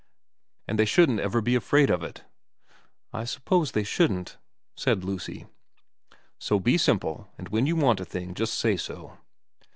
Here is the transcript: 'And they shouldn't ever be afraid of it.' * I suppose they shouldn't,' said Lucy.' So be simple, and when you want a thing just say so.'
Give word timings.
'And 0.67 0.79
they 0.79 0.85
shouldn't 0.85 1.19
ever 1.19 1.41
be 1.41 1.53
afraid 1.53 1.91
of 1.91 2.01
it.' 2.01 2.23
* 2.71 2.81
I 3.13 3.23
suppose 3.23 3.73
they 3.73 3.83
shouldn't,' 3.83 4.39
said 4.75 5.03
Lucy.' 5.03 5.45
So 6.39 6.59
be 6.59 6.79
simple, 6.79 7.29
and 7.37 7.49
when 7.49 7.67
you 7.67 7.75
want 7.75 7.99
a 7.99 8.05
thing 8.05 8.33
just 8.33 8.55
say 8.55 8.77
so.' 8.77 9.19